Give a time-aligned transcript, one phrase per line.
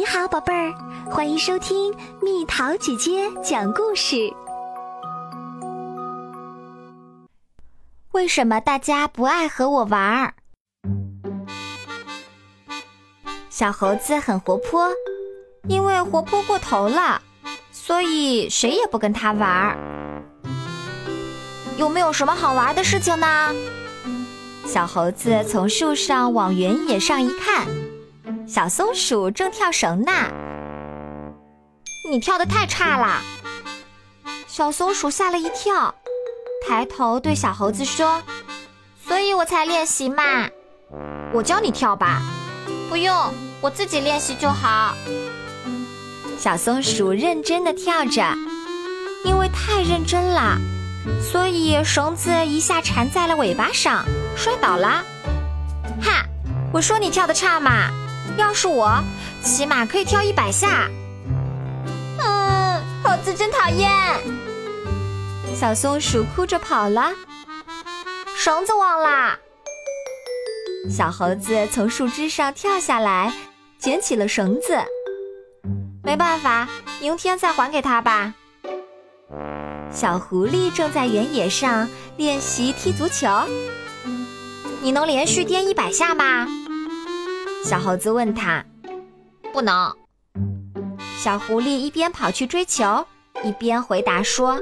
[0.00, 0.72] 你好，宝贝儿，
[1.10, 4.32] 欢迎收听蜜桃姐姐讲故事。
[8.12, 10.32] 为什么大家不爱和我玩儿？
[13.50, 14.88] 小猴子很活泼，
[15.68, 17.20] 因为活泼过头了，
[17.70, 20.22] 所以谁也不跟他玩儿。
[21.76, 23.54] 有没有什么好玩的事情呢？
[24.64, 27.66] 小猴子从树上往原野上一看。
[28.52, 30.10] 小松鼠正跳绳呢，
[32.10, 33.22] 你跳的太差了。
[34.48, 35.94] 小松鼠吓了一跳，
[36.66, 38.20] 抬头对小猴子说
[39.06, 40.48] ：“所以我才练习嘛，
[41.32, 42.22] 我教你跳吧。”
[42.90, 43.14] 不用，
[43.60, 44.96] 我自己练习就好。
[46.36, 48.34] 小松鼠认真的跳着，
[49.24, 50.58] 因为太认真了，
[51.22, 54.04] 所以绳子一下缠在了尾巴上，
[54.36, 55.04] 摔倒了。
[56.02, 56.24] 哈，
[56.72, 57.88] 我说你跳的差嘛。
[58.40, 59.04] 要是我，
[59.44, 60.88] 起码可以跳一百下。
[62.18, 63.90] 嗯，猴子真讨厌。
[65.54, 67.12] 小松鼠哭着跑了，
[68.34, 69.38] 绳子忘啦。
[70.90, 73.30] 小猴子从树枝上跳下来，
[73.78, 74.78] 捡起了绳子。
[76.02, 76.66] 没办法，
[76.98, 78.32] 明天再还给他吧。
[79.92, 83.28] 小狐狸正在原野上练习踢足球。
[84.80, 86.46] 你能连续颠一百下吗？
[87.64, 88.64] 小猴子问他
[89.52, 89.94] ：“不能。”
[91.18, 93.06] 小狐狸一边跑去追球，
[93.44, 94.58] 一边回答说：“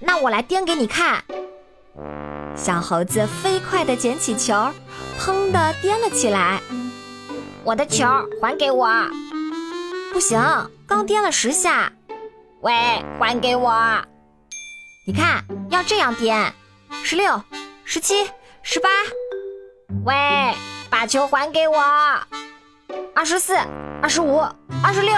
[0.00, 1.24] 那我来颠给你看。”
[2.56, 4.52] 小猴子飞快地捡起球，
[5.18, 6.60] 砰地颠了起来。
[7.64, 8.04] 我的球
[8.42, 8.88] 还给我！
[10.12, 10.38] 不行，
[10.86, 11.92] 刚颠了十下。
[12.60, 12.72] 喂，
[13.18, 14.04] 还给我！
[15.06, 16.52] 你看，要这样颠：
[17.02, 17.42] 十六、
[17.84, 18.30] 十七、
[18.62, 18.88] 十八。
[19.88, 20.14] 喂，
[20.88, 21.76] 把球还给我！
[23.14, 23.54] 二十四、
[24.02, 24.40] 二十五、
[24.82, 25.14] 二十六。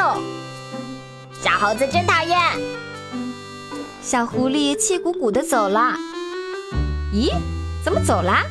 [1.40, 2.38] 小猴子真讨厌。
[4.02, 5.94] 小狐狸气鼓鼓的走了。
[7.12, 7.32] 咦，
[7.84, 8.42] 怎么走啦？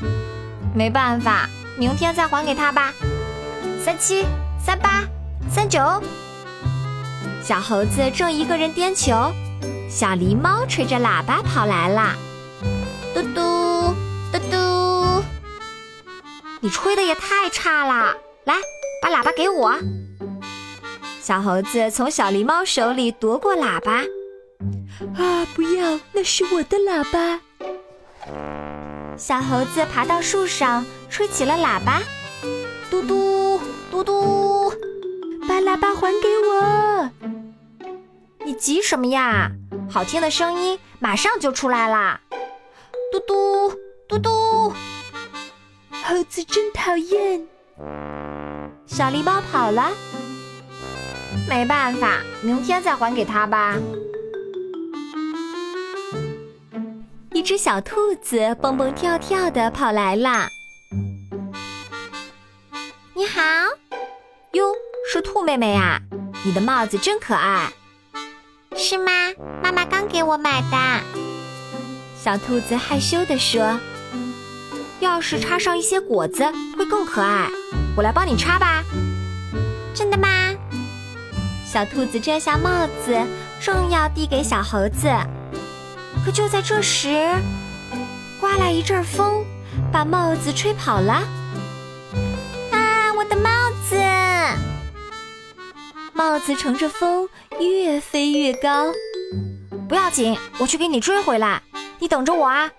[0.74, 2.94] 没办法，明天再还给他吧。
[3.84, 4.26] 三七、
[4.64, 5.04] 三八、
[5.50, 5.80] 三九。
[7.44, 9.12] 小猴子正一个人颠球，
[9.90, 12.16] 小狸猫吹着喇叭跑来了。
[16.66, 18.18] 你吹的也太差了！
[18.46, 18.56] 来，
[19.00, 19.76] 把喇叭给我。
[21.22, 24.04] 小猴子从小狸猫手里夺过喇叭。
[25.16, 27.40] 啊，不要，那是我的喇叭。
[29.16, 32.02] 小猴子爬到树上，吹起了喇叭。
[32.90, 33.62] 嘟嘟
[33.92, 34.74] 嘟嘟，
[35.48, 37.12] 把喇叭还给我！
[38.44, 39.52] 你急什么呀？
[39.88, 42.22] 好听的声音马上就出来啦。
[43.12, 43.72] 嘟嘟
[44.08, 44.74] 嘟嘟。
[46.08, 47.48] 猴子真讨厌，
[48.86, 49.92] 小狸猫跑了，
[51.50, 53.76] 没办法，明天再还给他吧。
[57.34, 60.48] 一只小兔子蹦蹦跳跳的跑来了，
[63.16, 63.42] 你好，
[64.52, 64.76] 哟，
[65.12, 66.00] 是兔妹妹呀，
[66.44, 67.74] 你的帽子真可爱，
[68.78, 69.12] 是吗？
[69.64, 70.78] 妈妈刚给我买的。
[72.16, 73.80] 小兔子害羞的说。
[75.06, 76.44] 要是插上一些果子
[76.76, 77.48] 会更可爱，
[77.96, 78.84] 我来帮你插吧。
[79.94, 80.28] 真的吗？
[81.64, 83.16] 小兔子摘下帽子，
[83.62, 85.08] 正要递给小猴子，
[86.26, 87.32] 可就在这时，
[88.42, 89.46] 刮来一阵风，
[89.92, 91.14] 把帽子吹跑了。
[92.72, 93.50] 啊，我的帽
[93.88, 93.96] 子！
[96.14, 97.30] 帽子乘着风
[97.60, 98.88] 越飞越高。
[99.88, 101.62] 不要紧，我去给你追回来。
[102.00, 102.72] 你等着我啊。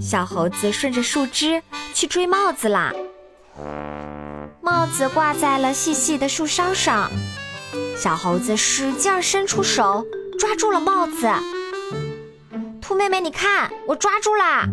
[0.00, 1.62] 小猴子顺着树枝
[1.92, 2.92] 去追帽子啦。
[4.60, 7.10] 帽子挂在了细细的树梢上，
[7.96, 10.04] 小猴子使劲伸出手
[10.38, 11.28] 抓住了帽子。
[12.80, 14.66] 兔妹妹，你看，我抓住啦！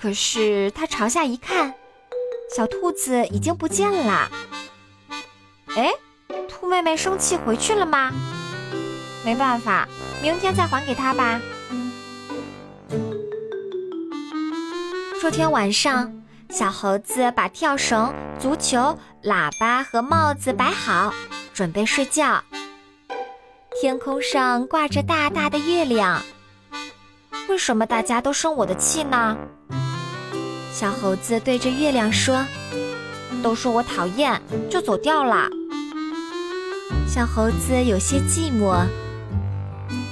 [0.00, 1.74] 可是它朝下一看，
[2.56, 4.30] 小兔子已经不见了。
[5.76, 5.92] 哎，
[6.48, 8.10] 兔妹妹生气回去了吗？
[9.24, 9.86] 没办法，
[10.22, 11.40] 明天再还给她吧。
[15.22, 16.12] 这天晚上，
[16.50, 21.14] 小猴子把跳绳、足球、喇叭和帽子摆好，
[21.54, 22.42] 准备睡觉。
[23.80, 26.20] 天空上挂着大大的月亮。
[27.48, 29.38] 为什么大家都生我的气呢？
[30.72, 32.44] 小猴子对着月亮说
[33.44, 35.48] ：“都说我讨厌，就走掉了。”
[37.06, 38.84] 小猴子有些寂寞。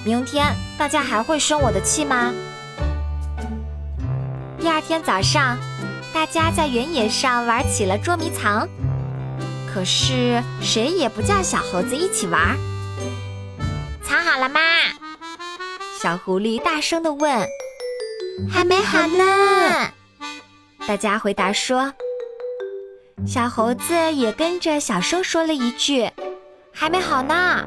[0.05, 2.33] 明天大家还会生我的气吗？
[4.61, 5.57] 第二天早上，
[6.13, 8.69] 大家在原野上玩起了捉迷藏。
[9.73, 12.59] 可是谁也不叫小猴子一起玩。
[14.03, 14.61] 藏好了吗？
[15.99, 17.47] 小狐狸大声地问。
[18.51, 19.91] 还没好呢。
[20.87, 21.93] 大家回答说。
[23.27, 26.11] 小猴子也跟着小声说了一句
[26.73, 27.67] ：“还没好呢。”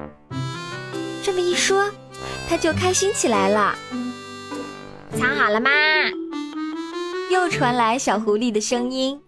[1.24, 1.92] 这么一说，
[2.50, 3.76] 他就开心起来了。
[5.18, 5.70] 藏好了吗？
[7.34, 9.20] 又传来小狐狸的声音。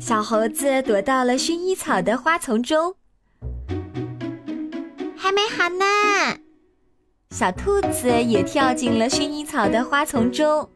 [0.00, 2.92] 小猴子躲到了薰衣草的花丛中。
[5.16, 5.86] 还没好呢。
[7.30, 10.68] 小兔子也跳进了薰衣草的花丛中。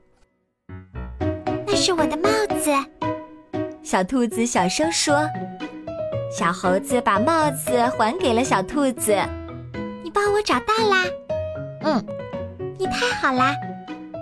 [1.67, 2.31] 那是我的帽
[2.61, 2.71] 子。
[3.83, 5.29] 小兔子小声说
[6.31, 9.13] ：“小猴子把帽子还给了小兔子，
[10.05, 11.05] 你帮我找到啦，
[11.83, 12.07] 嗯，
[12.79, 13.53] 你太好啦，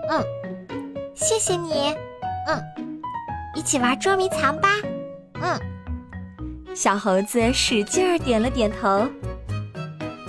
[0.09, 0.25] 嗯，
[1.15, 1.95] 谢谢你，
[2.47, 3.01] 嗯，
[3.55, 4.69] 一起玩捉迷藏吧，
[5.41, 5.61] 嗯。”
[6.75, 9.07] 小猴子使劲儿点了点头。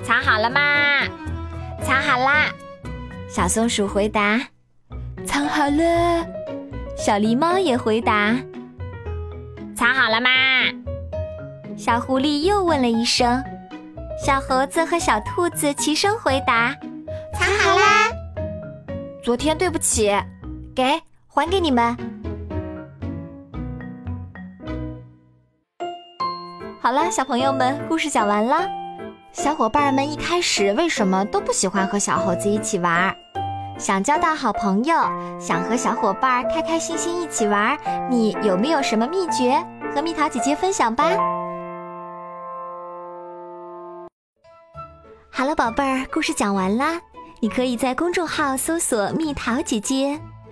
[0.03, 0.59] 藏好了吗？
[1.81, 2.51] 藏好啦。
[3.29, 4.39] 小松鼠回答
[5.25, 6.25] ：“藏好了。”
[6.97, 8.35] 小狸猫也回答。
[9.75, 10.29] 藏好了吗？
[11.77, 13.43] 小狐狸又问了一声，
[14.23, 16.75] 小猴子和小兔子齐声回答
[17.33, 18.11] ：“藏好啦。”
[19.23, 20.11] 昨天对不起，
[20.75, 21.95] 给还给你们。
[26.81, 28.67] 好了，小朋友们，故事讲完了。
[29.31, 33.15] 小伙伴们一开始为什么都不喜欢和小猴子一起玩？
[33.77, 34.95] 想交到好朋友，
[35.39, 37.77] 想和小伙伴开开心心一起玩，
[38.09, 39.63] 你有没有什么秘诀
[39.95, 41.05] 和蜜桃姐姐分享吧？
[45.31, 46.99] 好了，宝贝儿，故事讲完啦。
[47.39, 50.17] 你可以在公众号搜索“蜜桃姐姐”，